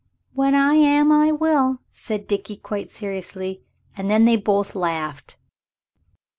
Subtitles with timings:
[0.33, 3.61] "When I am, I will," said Dickie, quite seriously.
[3.95, 5.37] And then they both laughed.